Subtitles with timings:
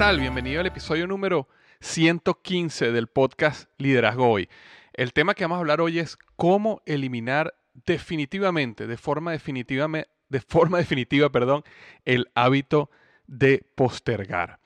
[0.00, 0.18] Tal?
[0.18, 1.46] Bienvenido al episodio número
[1.80, 4.48] 115 del podcast Liderazgo Hoy.
[4.94, 7.52] El tema que vamos a hablar hoy es cómo eliminar
[7.84, 9.86] definitivamente, de forma definitiva,
[10.30, 11.64] de forma definitiva, perdón,
[12.06, 12.88] el hábito
[13.26, 14.58] de postergar.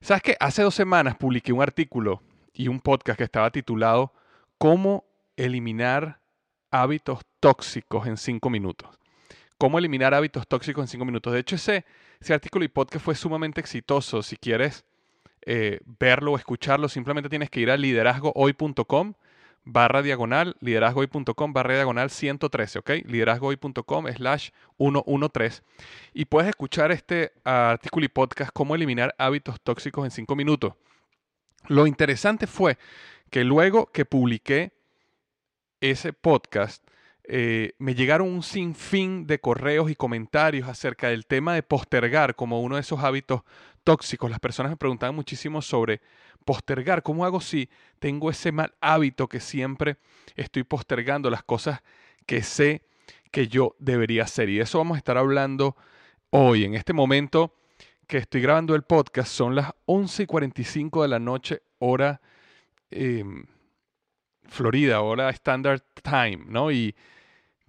[0.00, 2.22] ¿Sabes que Hace dos semanas publiqué un artículo
[2.54, 4.14] y un podcast que estaba titulado
[4.56, 5.04] Cómo
[5.36, 6.18] eliminar
[6.70, 8.88] hábitos tóxicos en cinco minutos.
[9.58, 11.34] Cómo eliminar hábitos tóxicos en cinco minutos.
[11.34, 11.84] De hecho, ese
[12.22, 14.22] ese artículo y podcast fue sumamente exitoso.
[14.22, 14.84] Si quieres
[15.44, 19.14] eh, verlo o escucharlo, simplemente tienes que ir a liderazgohoy.com
[19.64, 22.90] barra diagonal, liderazgohoy.com barra diagonal 113, ¿ok?
[23.06, 25.62] liderazgohoy.com slash 113.
[26.14, 30.74] Y puedes escuchar este artículo y podcast, cómo eliminar hábitos tóxicos en 5 minutos.
[31.66, 32.78] Lo interesante fue
[33.30, 34.72] que luego que publiqué
[35.80, 36.84] ese podcast,
[37.24, 42.60] eh, me llegaron un sinfín de correos y comentarios acerca del tema de postergar como
[42.60, 43.42] uno de esos hábitos
[43.84, 44.30] tóxicos.
[44.30, 46.00] Las personas me preguntaban muchísimo sobre
[46.44, 47.02] postergar.
[47.02, 47.68] ¿Cómo hago si
[47.98, 49.98] tengo ese mal hábito que siempre
[50.34, 51.82] estoy postergando las cosas
[52.26, 52.82] que sé
[53.30, 54.48] que yo debería hacer?
[54.48, 55.76] Y de eso vamos a estar hablando
[56.30, 56.64] hoy.
[56.64, 57.54] En este momento
[58.08, 62.20] que estoy grabando el podcast son las 11 y 45 de la noche, hora
[62.90, 63.46] em,
[64.48, 66.70] Florida, hora Standard Time, ¿no?
[66.70, 66.94] Y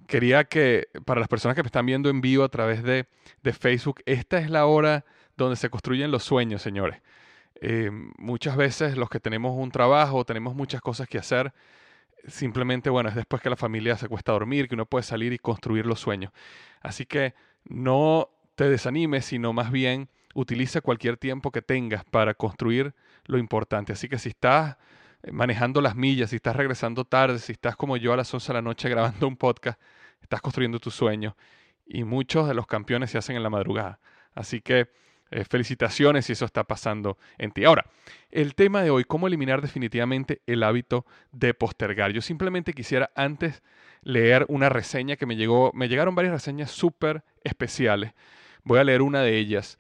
[0.08, 3.08] quería que, para las personas que me están viendo en vivo a través de,
[3.54, 5.06] Facebook, esta es la hora
[5.38, 7.02] donde se construyen los sueños, señores.
[7.56, 11.54] Eh, muchas veces los que tenemos un trabajo, tenemos muchas cosas que hacer,
[12.28, 15.40] simplemente, bueno, es después que la familia se cuesta dormir, que uno puede salir y
[15.40, 16.32] construir los sueños.
[16.82, 17.34] Así que
[17.66, 22.94] no te desanimes, sino más bien utiliza cualquier tiempo que tengas para construir
[23.26, 23.94] lo importante.
[23.94, 24.78] Así que si estás
[25.32, 28.54] manejando las millas, si estás regresando tarde, si estás como yo a las 11 de
[28.54, 29.80] la noche grabando un podcast,
[30.22, 31.36] estás construyendo tu sueño.
[31.86, 34.00] Y muchos de los campeones se hacen en la madrugada.
[34.34, 34.90] Así que
[35.32, 37.66] eh, felicitaciones si eso está pasando en ti.
[37.66, 37.86] Ahora,
[38.30, 42.12] el tema de hoy, cómo eliminar definitivamente el hábito de postergar.
[42.12, 43.64] Yo simplemente quisiera antes
[44.04, 48.14] leer una reseña que me llegó, me llegaron varias reseñas súper especiales.
[48.64, 49.80] Voy a leer una de ellas.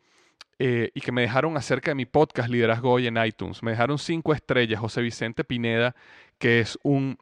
[0.59, 3.63] Eh, y que me dejaron acerca de mi podcast Liderazgo Hoy en iTunes.
[3.63, 5.95] Me dejaron cinco estrellas, José Vicente Pineda,
[6.37, 7.17] que es un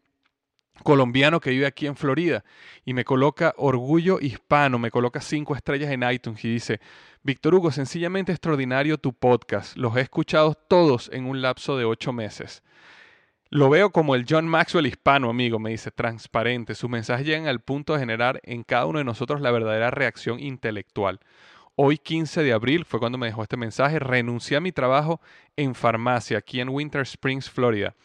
[0.84, 2.44] colombiano que vive aquí en Florida
[2.86, 6.80] y me coloca orgullo hispano, me coloca cinco estrellas en iTunes y dice,
[7.24, 12.14] Víctor Hugo, sencillamente extraordinario tu podcast, los he escuchado todos en un lapso de ocho
[12.14, 12.64] meses.
[13.50, 16.74] Lo veo como el John Maxwell hispano, amigo, me dice, transparente.
[16.74, 20.40] Sus mensajes llegan al punto de generar en cada uno de nosotros la verdadera reacción
[20.40, 21.20] intelectual.
[21.84, 23.98] Hoy 15 de abril fue cuando me dejó este mensaje.
[23.98, 25.20] Renuncié a mi trabajo
[25.56, 27.96] en farmacia aquí en Winter Springs, Florida.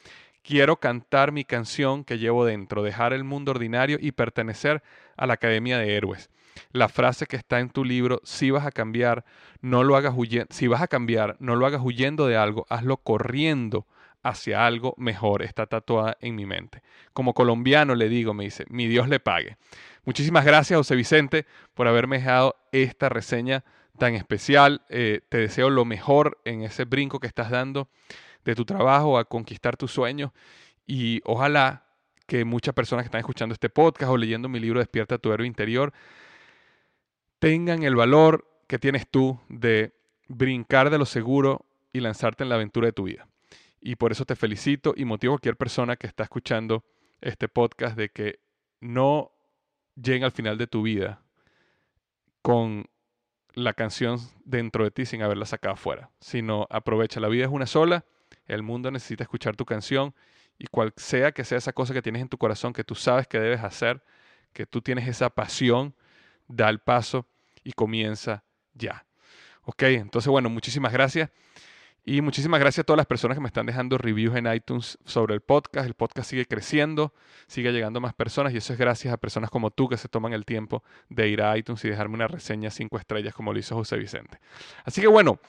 [0.43, 4.83] Quiero cantar mi canción que llevo dentro, dejar el mundo ordinario y pertenecer
[5.19, 6.31] a la Academia de Héroes.
[6.73, 9.27] La frase que está en tu libro, si vas a cambiar,
[9.61, 12.97] no lo hagas huyendo, si vas a cambiar, no lo hagas huyendo de algo, hazlo
[12.97, 13.87] corriendo
[14.29, 16.83] hacia algo mejor, está tatuada en mi mente.
[17.13, 19.57] Como colombiano le digo, me dice, mi Dios le pague.
[20.05, 23.65] Muchísimas gracias, José Vicente, por haberme dejado esta reseña
[23.99, 24.83] tan especial.
[24.89, 27.89] Eh, te deseo lo mejor en ese brinco que estás dando
[28.45, 30.31] de tu trabajo a conquistar tus sueños
[30.87, 31.85] y ojalá
[32.27, 35.47] que muchas personas que están escuchando este podcast o leyendo mi libro Despierta tu héroe
[35.47, 35.93] interior
[37.39, 39.93] tengan el valor que tienes tú de
[40.29, 43.27] brincar de lo seguro y lanzarte en la aventura de tu vida.
[43.87, 46.85] Y por eso te felicito y motivo a cualquier persona que está escuchando
[47.21, 48.41] este podcast de que
[48.81, 49.31] no
[49.95, 51.23] llegue al final de tu vida
[52.43, 52.87] con
[53.55, 57.67] la canción dentro de ti sin haberla sacado afuera, sino aprovecha, la vida es una
[57.67, 58.05] sola,
[58.47, 60.17] el mundo necesita escuchar tu canción
[60.59, 63.29] y cual sea que sea esa cosa que tienes en tu corazón que tú sabes
[63.29, 64.03] que debes hacer,
[64.53, 65.95] que tú tienes esa pasión,
[66.49, 67.29] da el paso
[67.63, 68.43] y comienza
[68.75, 69.07] ya.
[69.63, 71.31] Ok, entonces bueno, muchísimas gracias.
[72.09, 75.35] Y muchísimas gracias a todas las personas que me están dejando reviews en iTunes sobre
[75.35, 75.89] el podcast.
[75.89, 77.13] El podcast sigue creciendo,
[77.49, 80.07] sigue llegando a más personas y eso es gracias a personas como tú que se
[80.09, 83.59] toman el tiempo de ir a iTunes y dejarme una reseña cinco estrellas como lo
[83.59, 84.39] hizo José Vicente.
[84.85, 85.41] Así que bueno,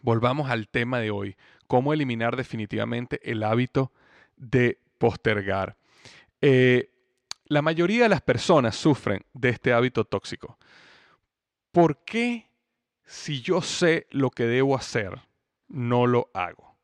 [0.00, 3.92] volvamos al tema de hoy, cómo eliminar definitivamente el hábito
[4.38, 5.76] de postergar.
[6.40, 6.88] Eh,
[7.44, 10.56] la mayoría de las personas sufren de este hábito tóxico.
[11.72, 12.48] ¿Por qué
[13.04, 15.20] si yo sé lo que debo hacer?
[15.72, 16.76] No lo hago.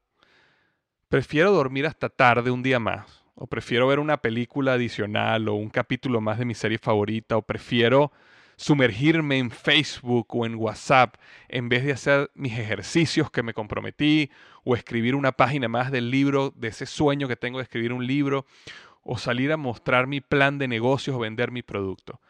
[1.08, 5.70] Prefiero dormir hasta tarde un día más, o prefiero ver una película adicional o un
[5.70, 8.12] capítulo más de mi serie favorita, o prefiero
[8.56, 11.14] sumergirme en Facebook o en WhatsApp
[11.48, 14.30] en vez de hacer mis ejercicios que me comprometí,
[14.64, 18.06] o escribir una página más del libro, de ese sueño que tengo de escribir un
[18.06, 18.44] libro,
[19.02, 22.20] o salir a mostrar mi plan de negocios o vender mi producto.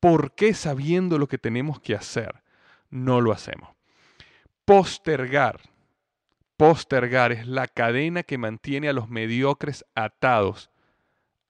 [0.00, 2.42] ¿Por qué sabiendo lo que tenemos que hacer
[2.90, 3.70] no lo hacemos?
[4.64, 5.60] Postergar
[6.56, 10.70] Postergar es la cadena que mantiene a los mediocres atados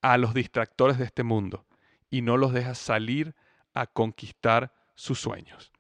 [0.03, 1.65] a los distractores de este mundo
[2.11, 3.35] y no los deja salir
[3.73, 5.73] a conquistar sus sueños.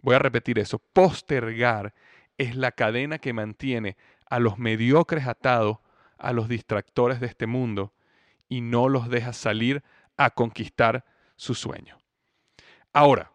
[0.00, 0.78] Voy a repetir eso.
[0.78, 1.94] Postergar
[2.36, 3.96] es la cadena que mantiene
[4.30, 5.78] a los mediocres atados
[6.18, 7.92] a los distractores de este mundo
[8.48, 9.82] y no los deja salir
[10.16, 11.04] a conquistar
[11.36, 11.98] su sueño.
[12.92, 13.32] Ahora,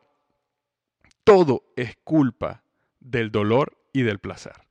[1.24, 2.64] todo es culpa
[3.00, 4.63] del dolor y del placer.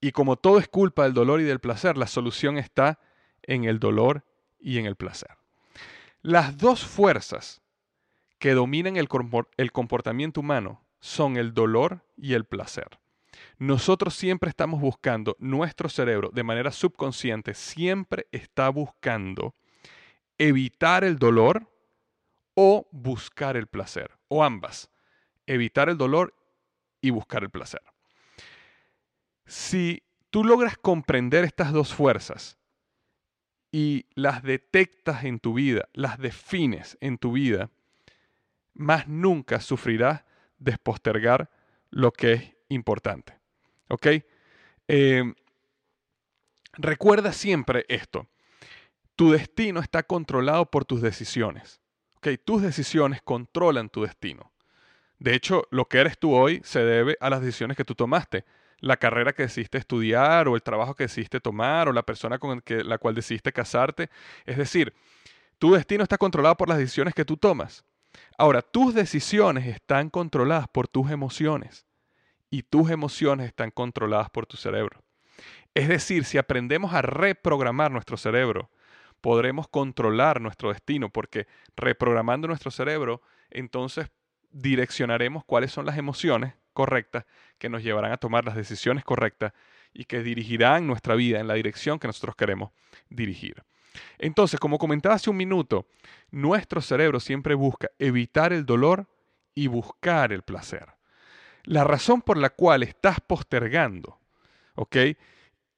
[0.00, 2.98] Y como todo es culpa del dolor y del placer, la solución está
[3.42, 4.24] en el dolor
[4.58, 5.36] y en el placer.
[6.22, 7.62] Las dos fuerzas
[8.38, 9.08] que dominan el,
[9.72, 12.98] comportamiento humano son el dolor y el placer.
[13.58, 19.54] Nosotros siempre estamos buscando, nuestro cerebro de manera subconsciente siempre está buscando
[20.38, 21.70] evitar el dolor
[22.54, 24.90] o buscar el placer, o ambas,
[25.46, 26.34] evitar el dolor
[27.02, 27.82] y buscar el placer.
[29.50, 32.56] Si tú logras comprender estas dos fuerzas
[33.72, 37.68] y las detectas en tu vida, las defines en tu vida,
[38.74, 40.22] más nunca sufrirás
[40.58, 41.50] de postergar
[41.90, 43.40] lo que es importante.
[44.86, 45.34] Em,
[46.74, 48.28] recuerda siempre esto.
[49.16, 51.80] Tu destino está controlado por tus decisiones.
[52.18, 52.28] ¿Ok?
[52.44, 54.52] Tus decisiones controlan tu destino.
[55.18, 58.44] De hecho, lo que eres tú hoy se debe a las decisiones que tú tomaste
[58.80, 62.62] la carrera que decidiste estudiar o el trabajo que decidiste tomar o la persona con
[62.66, 64.10] la cual decidiste casarte.
[64.46, 64.94] Es decir,
[65.58, 67.84] tu destino está controlado por las decisiones que tú tomas.
[68.38, 71.86] Ahora, tus decisiones están controladas por tus emociones
[72.50, 75.02] y tus emociones están controladas por tu cerebro.
[75.74, 78.70] Es decir, si aprendemos a reprogramar nuestro cerebro,
[79.20, 81.46] podremos controlar nuestro destino porque
[81.76, 84.10] reprogramando nuestro cerebro, entonces
[84.50, 87.26] direccionaremos cuáles son las emociones correctas
[87.58, 89.52] que nos llevarán a tomar las decisiones correctas
[89.92, 92.70] y que dirigirán nuestra vida en la dirección que nosotros queremos
[93.10, 93.62] dirigir.
[94.16, 95.86] Entonces, como comentaba hace un minuto,
[96.30, 99.10] nuestro cerebro siempre busca evitar el dolor
[99.54, 100.86] y buscar el placer.
[101.64, 104.18] La razón por la cual estás postergando,
[104.74, 104.96] ¿ok?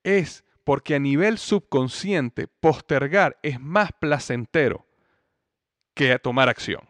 [0.04, 4.87] Es porque a nivel subconsciente postergar es más placentero
[5.94, 6.88] que tomar acción.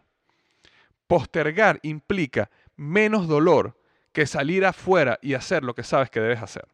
[1.06, 3.81] Postergar implica menos dolor
[4.12, 6.66] que salir afuera y hacer lo que sabes que debes hacer.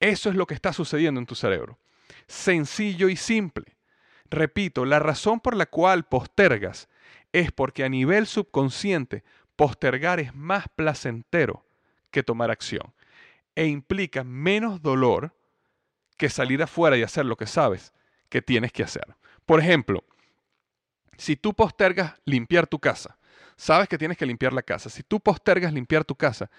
[0.00, 1.78] Eso es lo que está sucediendo en tu cerebro.
[2.26, 3.76] Sencillo y simple.
[4.30, 6.88] Repito, la razón por la cual postergas
[7.32, 9.22] es porque a nivel subconsciente
[9.56, 11.64] postergar es más placentero
[12.10, 12.92] que tomar acción
[13.54, 15.34] e implica menos dolor
[16.16, 17.92] que salir afuera y hacer lo que sabes
[18.28, 19.16] que tienes que hacer.
[19.46, 20.04] Por ejemplo,
[21.16, 23.18] si tú postergas limpiar tu casa,
[23.56, 24.90] sabes que tienes que limpiar la casa.
[24.90, 26.50] Si tú postergas limpiar tu casa,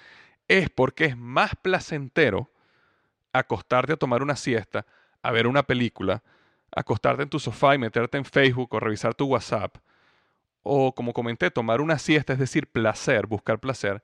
[0.47, 2.49] es porque es más placentero
[3.33, 4.85] acostarte a tomar una siesta,
[5.21, 6.23] a ver una película,
[6.71, 9.77] acostarte en tu sofá y meterte en Facebook o revisar tu WhatsApp,
[10.63, 14.03] o como comenté, tomar una siesta, es decir, placer, buscar placer,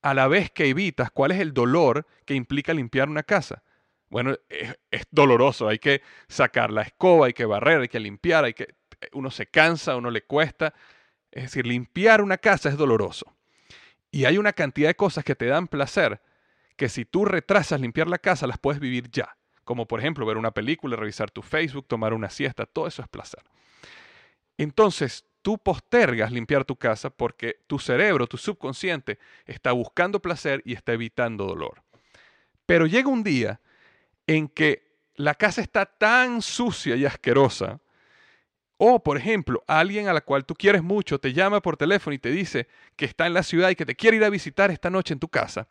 [0.00, 3.62] a la vez que evitas cuál es el dolor que implica limpiar una casa.
[4.08, 8.44] Bueno, es, es, doloroso, hay que sacar la escoba, hay que barrer, hay que limpiar,
[8.44, 8.74] hay que,
[9.12, 10.74] uno se cansa, uno le cuesta.
[11.32, 13.34] Es decir, limpiar una casa es doloroso.
[14.10, 16.20] Y hay una cantidad de cosas que te dan placer
[16.76, 19.36] que si tú retrasas limpiar la casa, las puedes vivir ya.
[19.64, 23.08] Como por ejemplo ver una película, revisar tu Facebook, tomar una siesta, todo eso es
[23.08, 23.42] placer.
[24.58, 30.74] Entonces, tú postergas limpiar tu casa porque tu cerebro, tu subconsciente, está buscando placer y
[30.74, 31.82] está evitando dolor.
[32.66, 33.60] Pero llega un día
[34.26, 37.80] en que la casa está tan sucia y asquerosa,
[38.84, 42.18] o por ejemplo, alguien a la cual tú quieres mucho te llama por teléfono y
[42.18, 44.90] te dice que está en la ciudad y que te quiere ir a visitar esta
[44.90, 45.68] noche en tu casa,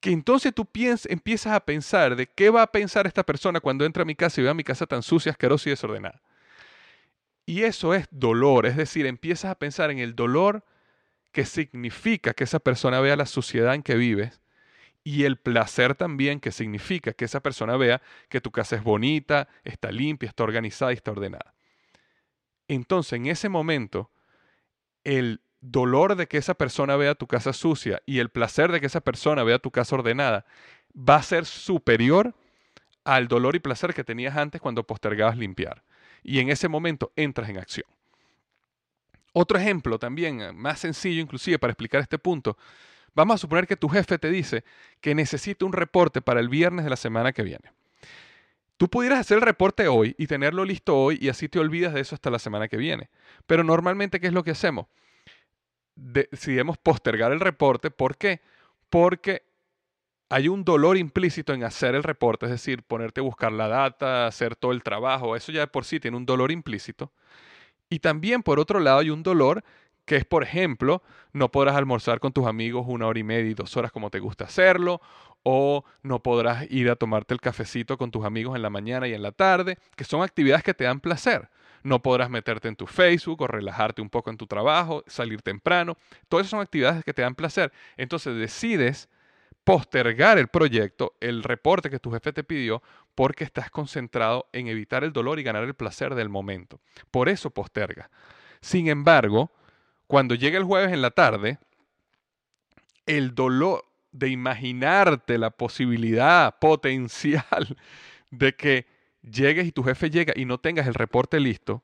[0.00, 4.02] que entonces tú empiezas a pensar de qué va a pensar esta persona cuando entra
[4.02, 6.20] a mi casa y ve a mi casa tan sucia, asquerosa y desordenada.
[7.46, 10.62] Y eso es dolor, es decir, empiezas a pensar en el dolor
[11.32, 14.42] que significa que esa persona vea la suciedad en que vives
[15.04, 19.48] y el placer también que significa que esa persona vea que tu casa es bonita,
[19.64, 21.54] está limpia, está organizada y está ordenada.
[22.68, 24.10] Entonces, en ese momento,
[25.04, 28.86] el dolor de que esa persona vea tu casa sucia y el placer de que
[28.86, 30.44] esa persona vea tu casa ordenada
[30.96, 32.34] va a ser superior
[33.04, 35.82] al dolor y placer que tenías antes cuando postergabas limpiar
[36.22, 37.86] y en ese momento entras en acción.
[39.32, 42.56] Otro ejemplo también, eh, más sencillo inclusive para explicar este punto,
[43.14, 44.64] vamos a suponer que tu jefe te dice
[45.00, 47.72] que necesita un reporte para el viernes de la semana que viene.
[48.76, 52.00] Tú pudieras hacer el reporte hoy y tenerlo listo hoy y así te olvidas de
[52.00, 53.08] eso hasta la semana que viene.
[53.46, 54.86] Pero normalmente, ¿qué es lo que hacemos?
[55.96, 57.90] decidimos postergar el reporte.
[57.90, 58.40] ¿Por qué?
[58.90, 59.44] Porque
[60.28, 64.26] hay un dolor implícito en hacer el reporte, es decir, ponerte a buscar la data,
[64.26, 67.12] hacer todo el trabajo, eso ya de por sí tiene un dolor implícito.
[67.88, 69.62] Y también, por otro lado, hay un dolor
[70.04, 71.02] que es, por ejemplo,
[71.32, 74.20] no podrás almorzar con tus amigos una hora y media y dos horas como te
[74.20, 75.00] gusta hacerlo,
[75.44, 79.14] o no podrás ir a tomarte el cafecito con tus amigos en la mañana y
[79.14, 81.48] en la tarde, que son actividades que te dan placer.
[81.84, 85.96] No podrás meterte en tu Facebook o relajarte un poco en tu trabajo, salir temprano.
[86.28, 87.72] Todas esas son actividades que te dan placer.
[87.98, 89.08] Entonces decides
[89.64, 92.82] postergar el proyecto, el reporte que tu jefe te pidió,
[93.14, 96.80] porque estás concentrado en evitar el dolor y ganar el placer del momento.
[97.10, 98.10] Por eso posterga.
[98.62, 99.52] Sin embargo,
[100.06, 101.58] cuando llega el jueves en la tarde,
[103.04, 103.84] el dolor
[104.14, 107.76] de imaginarte la posibilidad potencial
[108.30, 108.86] de que
[109.22, 111.82] llegues y tu jefe llega y no tengas el reporte listo,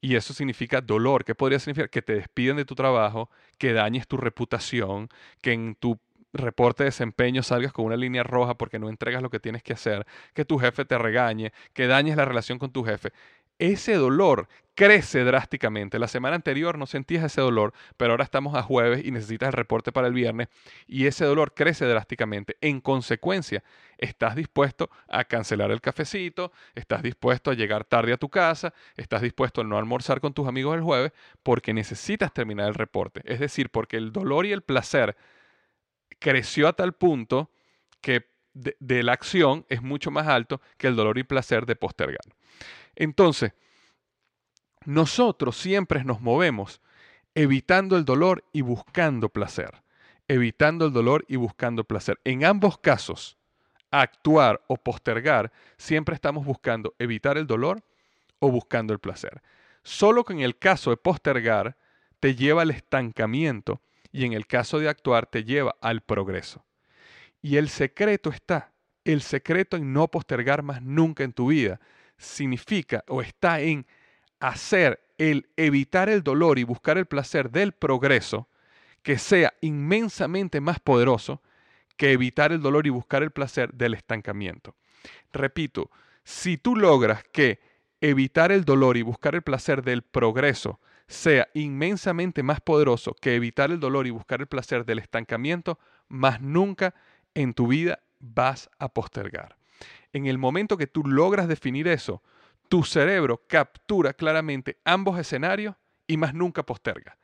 [0.00, 1.24] y eso significa dolor.
[1.24, 1.90] ¿Qué podría significar?
[1.90, 3.28] Que te despiden de tu trabajo,
[3.58, 5.08] que dañes tu reputación,
[5.42, 5.98] que en tu
[6.32, 9.72] reporte de desempeño salgas con una línea roja porque no entregas lo que tienes que
[9.72, 13.12] hacer, que tu jefe te regañe, que dañes la relación con tu jefe.
[13.60, 15.98] Ese dolor crece drásticamente.
[15.98, 19.52] La semana anterior no sentías ese dolor, pero ahora estamos a jueves y necesitas el
[19.52, 20.48] reporte para el viernes
[20.86, 22.56] y ese dolor crece drásticamente.
[22.62, 23.62] En consecuencia,
[23.98, 29.20] estás dispuesto a cancelar el cafecito, estás dispuesto a llegar tarde a tu casa, estás
[29.20, 31.12] dispuesto a no almorzar con tus amigos el jueves
[31.42, 33.20] porque necesitas terminar el reporte.
[33.26, 35.14] Es decir, porque el dolor y el placer
[36.18, 37.50] creció a tal punto
[38.00, 42.24] que de, la acción es mucho más alto que el dolor y placer de postergar.
[42.96, 43.52] Entonces,
[44.84, 46.80] nosotros siempre nos movemos
[47.34, 49.82] evitando el dolor y buscando placer.
[50.28, 52.20] Evitando el dolor y buscando placer.
[52.24, 53.36] En ambos casos,
[53.90, 57.82] actuar o postergar, siempre estamos buscando evitar el dolor
[58.38, 59.42] o buscando el placer.
[59.82, 61.76] Solo que en el caso de postergar,
[62.20, 63.80] te lleva al estancamiento
[64.12, 66.64] y en el caso de actuar te lleva al progreso.
[67.42, 68.72] Y el secreto está,
[69.04, 71.80] el secreto en no postergar más nunca en tu vida,
[72.20, 73.86] significa o está en
[74.38, 78.48] hacer el evitar el dolor y buscar el placer del progreso
[79.02, 81.42] que sea inmensamente más poderoso
[81.96, 84.76] que evitar el dolor y buscar el placer del estancamiento.
[85.32, 85.90] Repito,
[86.24, 87.60] si tú logras que
[88.00, 93.70] evitar el dolor y buscar el placer del progreso sea inmensamente más poderoso que evitar
[93.70, 96.94] el dolor y buscar el placer del estancamiento, más nunca
[97.34, 99.59] en tu vida vas a postergar.
[100.12, 102.22] En el momento que tú logras definir eso,
[102.68, 105.74] tu cerebro captura claramente ambos escenarios
[106.06, 107.18] y más nunca posterga.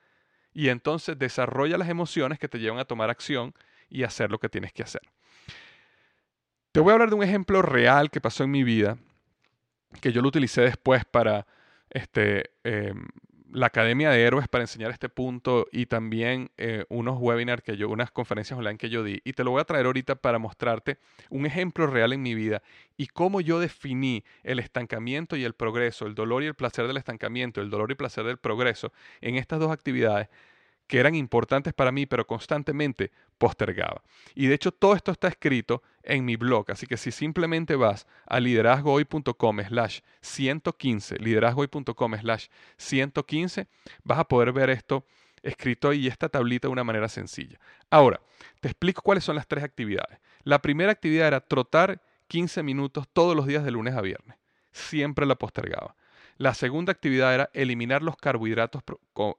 [0.52, 3.54] Y entonces desarrolla las emociones que te llevan a tomar acción
[3.88, 5.02] y hacer lo que tienes que hacer.
[6.72, 8.98] Te voy a hablar de un ejemplo real que pasó en mi vida,
[10.00, 11.46] que yo lo utilicé después para
[11.90, 13.06] este, em,
[13.56, 17.88] la Academia de Héroes para enseñar este punto y también eh, unos webinars que yo,
[17.88, 19.22] unas conferencias online que yo di.
[19.24, 20.98] Y te lo voy a traer ahorita para mostrarte
[21.30, 22.62] un ejemplo real en mi vida
[22.98, 26.98] y cómo yo definí el estancamiento y el progreso, el dolor y el placer del
[26.98, 30.28] estancamiento, el dolor y placer del progreso en estas dos actividades
[30.86, 34.02] que eran importantes para mí, pero constantemente postergaba.
[34.34, 38.06] Y de hecho todo esto está escrito en mi blog, así que si simplemente vas
[38.26, 43.66] a liderazgohoy.com slash 115, liderazgohoy.com slash 115,
[44.04, 45.04] vas a poder ver esto
[45.42, 47.58] escrito ahí, esta tablita de una manera sencilla.
[47.90, 48.20] Ahora,
[48.60, 50.18] te explico cuáles son las tres actividades.
[50.42, 54.36] La primera actividad era trotar 15 minutos todos los días de lunes a viernes.
[54.72, 55.94] Siempre la postergaba.
[56.38, 58.82] La segunda actividad era eliminar los carbohidratos,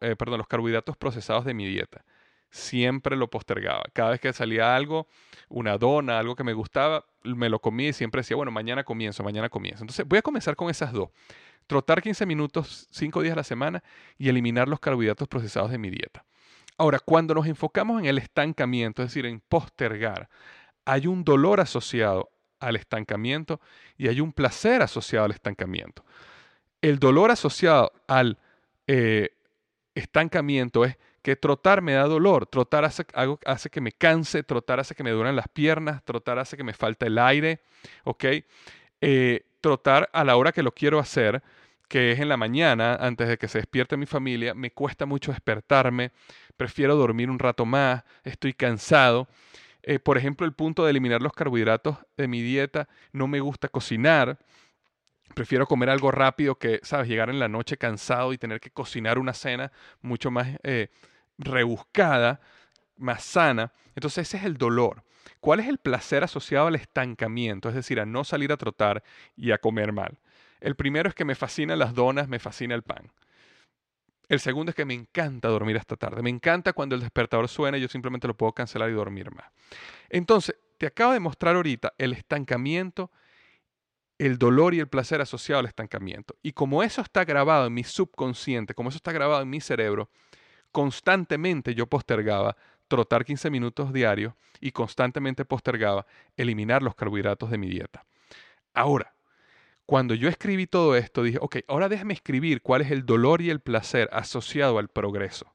[0.02, 2.04] eh, los carbohidratos procesados de mi dieta.
[2.50, 3.84] Siempre lo postergaba.
[3.94, 5.08] Cada vez que salía algo,
[5.50, 9.24] una dona, algo que me gustaba, me lo comía y siempre decía, bueno, mañana comienzo,
[9.24, 9.84] mañana comienzo.
[9.84, 11.10] Entonces voy a comenzar con esas dos.
[11.68, 13.84] Trotar 15 minutos, 5 días a la semana
[14.18, 16.26] y eliminar los carbohidratos procesados de mi dieta.
[16.78, 20.30] Ahora, cuando nos enfocamos en el estancamiento, es decir, en postergar,
[20.86, 23.60] hay un dolor asociado al estancamiento
[23.98, 26.06] y hay un placer asociado al estancamiento.
[26.82, 28.38] El dolor asociado al
[28.88, 29.30] eh,
[29.96, 35.04] estancamiento es que trotar me da dolor, trotar hace, que me canse, trotar hace que
[35.04, 37.60] me duran las piernas, trotar hace que me falta el aire,
[38.06, 38.26] ¿ok?
[39.02, 41.44] Eh, trotar a la hora que lo quiero hacer,
[41.90, 45.32] que es en la mañana, antes de que se despierte mi familia, me cuesta mucho
[45.32, 46.12] despertarme,
[46.56, 49.28] prefiero dormir un rato más, estoy cansado.
[49.84, 53.68] Eh, por ejemplo, el punto de eliminar los carbohidratos de mi dieta, no me gusta
[53.68, 54.38] cocinar,
[55.34, 59.20] prefiero comer algo rápido que, sabes, llegar en la noche cansado y tener que cocinar
[59.20, 60.90] una cena mucho más eh,
[61.38, 62.40] rebuscada,
[62.98, 63.72] más sana.
[63.96, 65.04] Entonces ese es el dolor.
[65.40, 67.70] ¿Cuál es el placer asociado al estancamiento?
[67.70, 69.04] Es decir, a no salir a trotar
[69.36, 70.20] y a comer mal.
[70.60, 73.12] El primero es que me fascinan las donas, me fascina el pan.
[74.28, 76.22] El segundo es que me encanta dormir hasta tarde.
[76.22, 79.46] Me encanta cuando el despertador suena y yo simplemente lo puedo cancelar y dormir más.
[80.10, 83.12] Entonces, te acabo de mostrar ahorita el estancamiento
[84.20, 86.36] el dolor y el placer asociado al estancamiento.
[86.42, 90.10] Y como eso está grabado en mi subconsciente, como eso está grabado en mi cerebro,
[90.72, 92.58] constantemente yo postergaba
[92.88, 96.06] trotar 15 minutos diarios y constantemente postergaba
[96.36, 98.06] eliminar los carbohidratos de mi dieta.
[98.74, 99.14] Ahora,
[99.86, 103.50] cuando yo escribí todo esto, dije, ok, ahora déjame escribir cuál es el dolor y
[103.50, 105.54] el placer asociado al progreso.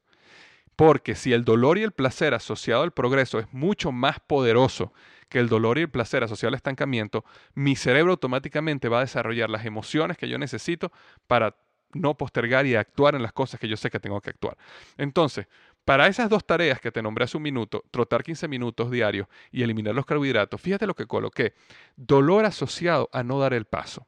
[0.75, 4.91] Porque si el dolor y el placer asociado al progreso es mucho más poderoso
[5.33, 9.49] que el dolor y el placer asociado al estancamiento, mi cerebro automáticamente va a desarrollar
[9.49, 10.91] las emociones que yo necesito
[11.25, 11.55] para
[11.91, 14.55] no postergar y actuar en las cosas que yo sé que tengo que actuar.
[14.95, 15.47] Entonces,
[15.85, 19.63] para esas dos tareas que te nombré hace un minuto, trotar 15 minutos diarios y
[19.63, 21.55] eliminar los carbohidratos, fíjate lo que coloqué.
[21.95, 24.05] Dolor asociado a no dar el paso.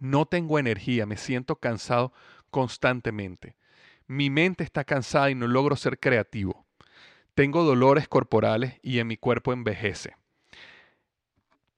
[0.00, 2.12] No tengo energía, me siento cansado
[2.50, 3.54] constantemente.
[4.08, 6.66] Mi mente está cansada y no logro ser creativo.
[7.38, 10.16] Tengo dolores corporales y en mi cuerpo envejece.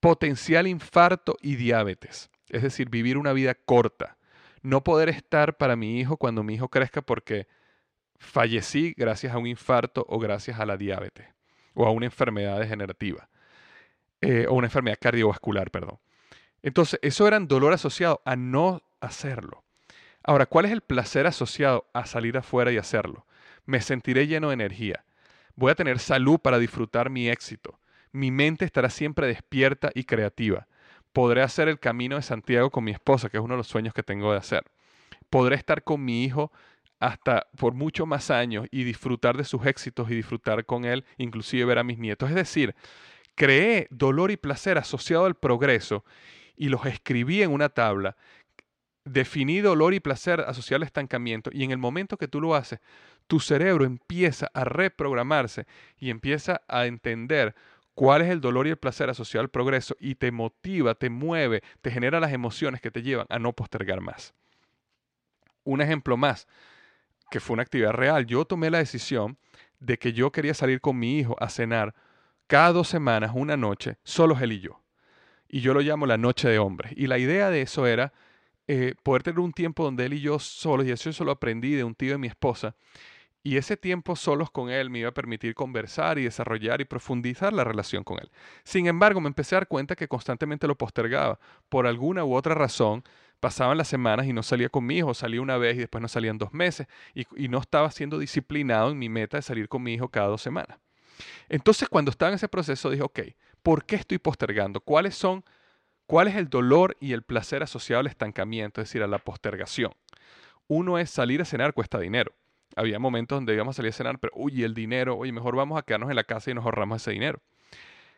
[0.00, 4.16] Potencial infarto y diabetes, es decir, vivir una vida corta.
[4.62, 7.46] No poder estar para mi hijo cuando mi hijo crezca porque
[8.18, 11.26] fallecí gracias a un infarto o gracias a la diabetes
[11.74, 13.28] o a una enfermedad degenerativa
[14.22, 15.98] eh, o una enfermedad cardiovascular, perdón.
[16.62, 19.62] Entonces, eso eran dolor asociado a no hacerlo.
[20.22, 23.26] Ahora, ¿cuál es el placer asociado a salir afuera y hacerlo?
[23.66, 25.04] Me sentiré lleno de energía.
[25.60, 27.78] Voy a tener salud para disfrutar mi éxito.
[28.12, 30.66] Mi mente estará siempre despierta y creativa.
[31.12, 33.92] Podré hacer el camino de Santiago con mi esposa, que es uno de los sueños
[33.92, 34.64] que tengo de hacer.
[35.28, 36.50] Podré estar con mi hijo
[36.98, 41.66] hasta por mucho más años y disfrutar de sus éxitos y disfrutar con él, inclusive
[41.66, 42.30] ver a mis nietos.
[42.30, 42.74] Es decir,
[43.34, 46.06] creé dolor y placer asociado al progreso
[46.56, 48.16] y los escribí en una tabla.
[49.04, 52.80] Definí dolor y placer asociado al estancamiento y en el momento que tú lo haces,
[53.26, 55.66] tu cerebro empieza a reprogramarse
[55.98, 57.54] y empieza a entender
[57.94, 61.62] cuál es el dolor y el placer asociado al progreso y te motiva, te mueve,
[61.80, 64.34] te genera las emociones que te llevan a no postergar más.
[65.64, 66.46] Un ejemplo más,
[67.30, 69.38] que fue una actividad real, yo tomé la decisión
[69.78, 71.94] de que yo quería salir con mi hijo a cenar
[72.46, 74.82] cada dos semanas, una noche, solo él y yo.
[75.48, 76.92] Y yo lo llamo la noche de hombres.
[76.96, 78.12] Y la idea de eso era
[78.72, 81.74] eh, poder tener un tiempo donde él y yo solos, y eso yo lo aprendí
[81.74, 82.76] de un tío de mi esposa,
[83.42, 87.52] y ese tiempo solos con él me iba a permitir conversar y desarrollar y profundizar
[87.52, 88.30] la relación con él.
[88.62, 91.40] Sin embargo, me empecé a dar cuenta que constantemente lo postergaba.
[91.68, 93.02] Por alguna u otra razón,
[93.40, 96.06] pasaban las semanas y no salía con mi hijo, salía una vez y después no
[96.06, 99.82] salían dos meses, y, y no estaba siendo disciplinado en mi meta de salir con
[99.82, 100.78] mi hijo cada dos semanas.
[101.48, 103.20] Entonces, cuando estaba en ese proceso, dije, ok,
[103.64, 104.80] ¿por qué estoy postergando?
[104.80, 105.42] ¿Cuáles son,
[106.10, 109.92] cuál es el dolor y el placer asociado al estancamiento, es decir, a la postergación?
[110.68, 112.34] Uno es salir a cenar cuesta dinero
[112.76, 115.78] había momentos donde íbamos a salir a cenar, pero uy, el dinero, oye, mejor vamos
[115.78, 117.40] a quedarnos en la casa y nos ahorramos ese dinero.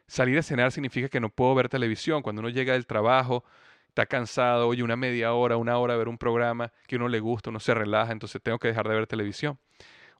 [0.07, 2.23] Salir a cenar significa que no puedo ver televisión.
[2.23, 3.45] Cuando uno llega del trabajo,
[3.89, 7.21] está cansado, oye, una media hora, una hora a ver un programa que uno le
[7.21, 9.59] gusta, uno se relaja, entonces tengo que dejar de ver televisión.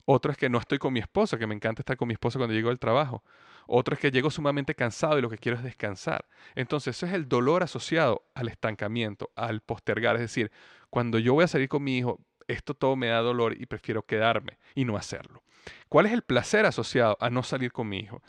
[0.05, 2.39] Otro es que no estoy con mi esposa, que me encanta estar con mi esposa
[2.39, 3.23] cuando llego del trabajo.
[3.67, 6.25] Otro es que llego sumamente cansado y lo que quiero es descansar.
[6.55, 10.15] Entonces, eso es el dolor asociado al estancamiento, al postergar.
[10.15, 10.51] Es decir,
[10.89, 14.03] cuando yo voy a salir con mi hijo, esto todo me da dolor y prefiero
[14.03, 15.43] quedarme y no hacerlo.
[15.89, 18.21] ¿Cuál es el placer asociado a no salir con mi hijo?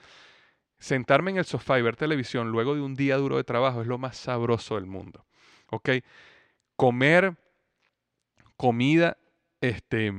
[0.78, 3.86] Sentarme en el sofá y ver televisión luego de un día duro de trabajo es
[3.86, 5.24] lo más sabroso del mundo.
[5.70, 5.90] ¿Ok?
[6.76, 7.36] Comer
[8.56, 9.16] comida
[9.60, 10.12] este,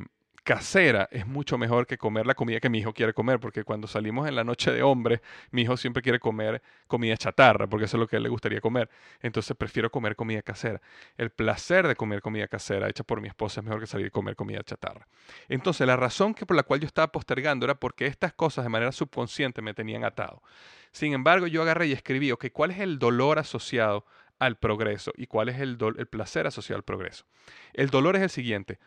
[0.45, 3.87] casera es mucho mejor que comer la comida que mi hijo quiere comer, porque cuando
[3.87, 7.97] salimos en la noche de hombre, mi hijo siempre quiere comer comida chatarra, porque eso
[7.97, 8.87] es lo que él le gustaría comer.
[9.21, 10.79] Entonces prefiero comer comida casera.
[11.17, 14.09] El placer de comer comida casera hecha por mi esposa es mejor que salir a
[14.11, 15.07] comer comida chatarra.
[15.49, 18.69] Entonces la razón que por la cual yo estaba postergando era porque estas cosas de
[18.69, 20.43] manera subconsciente me tenían atado.
[20.91, 24.05] Sin embargo, yo agarré y escribí, ok, ¿cuál es el dolor asociado
[24.37, 27.25] al progreso y cuál es el, el placer asociado al progreso?
[27.73, 28.77] El dolor es el siguiente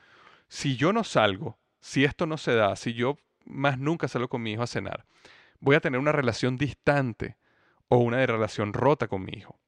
[0.48, 4.42] si yo no salgo, si esto no se da, si yo más nunca salgo con
[4.42, 5.06] mi hijo a cenar,
[5.61, 7.37] voy a tener una relación distante
[7.88, 9.58] o una relación rota con mi hijo.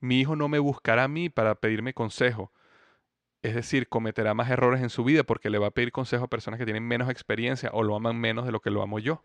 [0.00, 2.52] Mi hijo no me buscará a mí para pedirme consejo.
[3.42, 6.30] Es decir, cometerá más errores en su vida porque le va a pedir consejo a
[6.30, 9.24] personas que tienen menos experiencia o lo aman menos de lo que lo amo yo.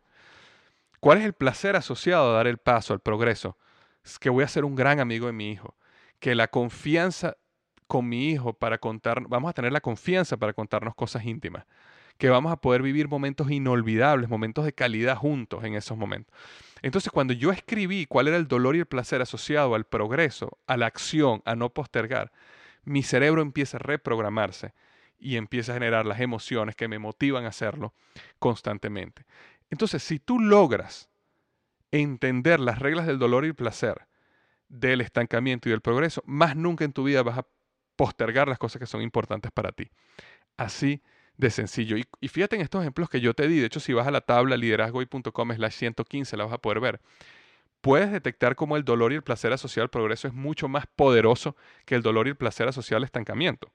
[0.99, 3.57] ¿Cuál es el placer asociado a dar el paso al progreso?
[4.03, 5.75] Es que voy a ser un gran amigo de mi hijo,
[6.19, 7.37] que la confianza
[7.87, 11.65] con mi hijo para contar, vamos a tener la confianza para contarnos cosas íntimas,
[12.17, 16.35] que vamos a poder vivir momentos inolvidables, momentos de calidad juntos en esos momentos.
[16.81, 20.77] Entonces, cuando yo escribí cuál era el dolor y el placer asociado al progreso, a
[20.77, 22.31] la acción, a no postergar,
[22.83, 24.73] mi cerebro empieza a reprogramarse
[25.17, 27.93] y empieza a generar las emociones que me motivan a hacerlo
[28.39, 29.25] constantemente.
[29.69, 31.09] Entonces, si tú logras
[31.91, 34.07] entender las reglas del dolor y el placer,
[34.67, 37.47] del estancamiento y del progreso, más nunca en tu vida vas a
[37.95, 39.89] postergar las cosas que son importantes para ti.
[40.57, 41.01] Así
[41.37, 41.97] de sencillo.
[42.21, 43.59] Y, fíjate en estos ejemplos que yo te di.
[43.59, 47.01] De hecho, si vas a la tabla liderazgoy.com slash 115, la vas a poder ver.
[47.81, 51.55] Puedes detectar cómo el dolor y el placer asociado al progreso es mucho más poderoso
[51.85, 53.69] que el dolor y el placer asociado al estancamiento.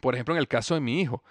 [0.00, 1.22] Por ejemplo, en el caso de mi hijo,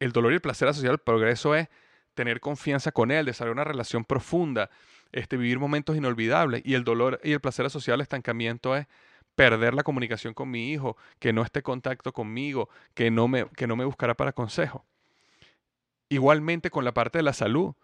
[0.00, 1.68] el dolor y el placer asociado al progreso es
[2.14, 4.70] tener confianza con él, desarrollar una relación profunda,
[5.12, 6.62] este, vivir momentos inolvidables.
[6.64, 8.86] Y el dolor y el placer asociado al estancamiento es
[9.34, 13.48] perder la comunicación con mi hijo, que no esté en contacto conmigo, que no me,
[13.50, 14.84] que no me buscará para consejo.
[16.08, 17.74] Igualmente con la parte de la salud,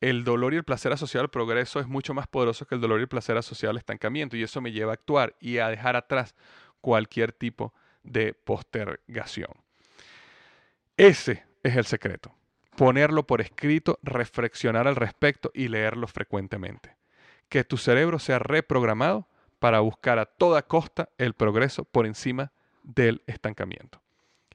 [0.00, 3.00] el dolor y el placer asociado al progreso es mucho más poderoso que el dolor
[3.00, 5.96] y el placer asociado al estancamiento y eso me lleva a actuar y a dejar
[5.96, 6.34] atrás
[6.80, 9.50] cualquier tipo de postergación.
[10.96, 12.34] Ese es el secreto.
[12.76, 16.96] Ponerlo por escrito, reflexionar al respecto y leerlo frecuentemente.
[17.48, 19.28] Que tu cerebro sea reprogramado
[19.64, 23.98] para buscar a toda costa el progreso por encima del estancamiento.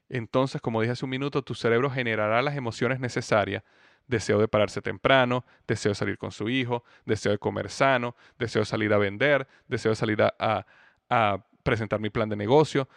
[0.08, 3.64] Entonces, como dije hace un minuto, tu cerebro generará las emociones necesarias,
[4.06, 8.62] deseo de pararse temprano, deseo de salir con su hijo, deseo de comer sano, deseo
[8.62, 12.88] de salir a vender, deseo de salir a, presentar mi plan de negocio.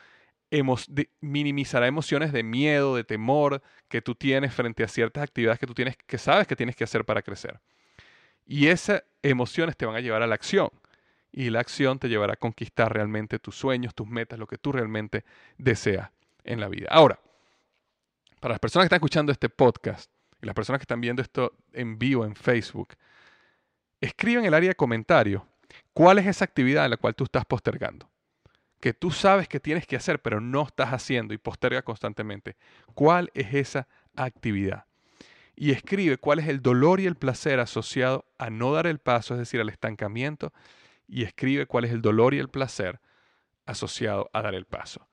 [1.20, 5.74] minimizará emociones de miedo, de temor que tú tienes frente a ciertas actividades que tú
[5.74, 7.60] tienes, que sabes que tienes que hacer para crecer.
[8.46, 10.70] Y esas emociones te van a llevar a la acción
[11.34, 14.72] y la acción te llevará a conquistar realmente tus sueños, tus metas, lo que tú
[14.72, 15.26] realmente
[15.58, 16.12] deseas
[16.44, 16.88] en la vida.
[16.92, 17.20] Ahora,
[18.40, 21.54] para las personas que están escuchando este podcast y las personas que están viendo esto
[21.74, 22.90] en vivo en Facebook,
[24.00, 25.42] escribe en el área de comentarios
[25.92, 28.08] cuál es esa actividad en la cual tú estás postergando.
[28.80, 32.58] Que tú sabes que tienes que hacer, pero no estás haciendo y posterga constantemente.
[32.94, 34.86] ¿Cuál es esa actividad?
[35.56, 39.34] Y escribe cuál es el dolor y el placer asociado a no dar el paso,
[39.34, 40.52] es decir, al estancamiento
[41.08, 43.00] y escribe cuál es el dolor y el placer
[43.66, 45.08] asociado a dar el paso.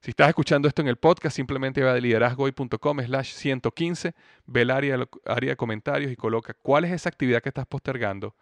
[0.00, 4.14] Si estás escuchando esto en el podcast, simplemente va a liderazgoy.com slash 115,
[4.46, 8.34] ve el área, de comentarios y coloca cuál es esa actividad que estás postergando,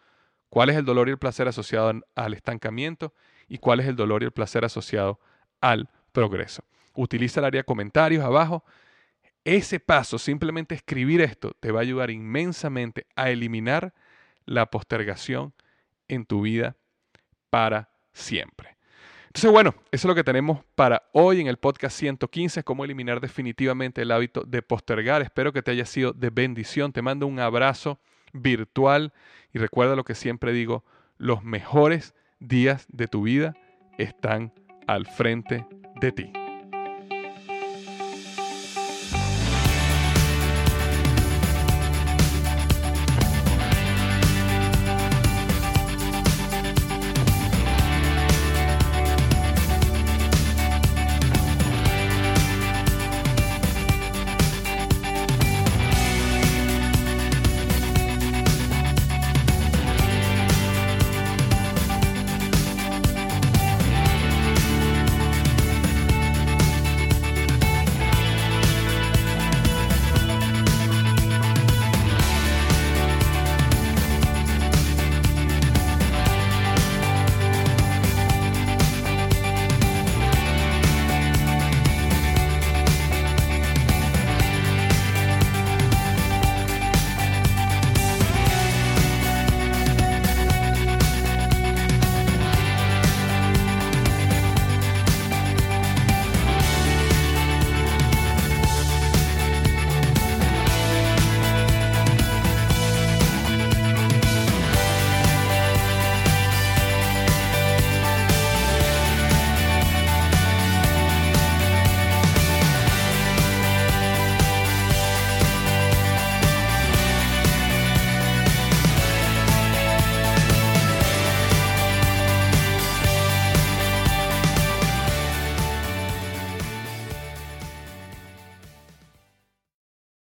[0.48, 3.12] cuál es el dolor y el placer asociado al estancamiento
[3.46, 5.20] y cuál es el dolor y el placer asociado
[5.60, 6.64] al progreso.
[6.94, 8.64] Utiliza el área de comentarios abajo.
[9.44, 13.92] Ese paso, simplemente escribir esto, te va a ayudar inmensamente a eliminar
[14.46, 15.52] la postergación
[16.08, 16.76] en tu vida
[17.50, 18.76] para siempre.
[19.26, 23.20] Entonces, bueno, eso es lo que tenemos para hoy en el podcast 115, cómo eliminar
[23.20, 25.22] definitivamente el hábito de postergar.
[25.22, 26.92] Espero que te haya sido de bendición.
[26.92, 28.00] Te mando un abrazo
[28.32, 29.12] virtual
[29.52, 30.84] y recuerda lo que siempre digo,
[31.16, 33.54] los mejores días de tu vida
[33.98, 34.52] están
[34.88, 35.64] al frente
[36.00, 36.39] de ti.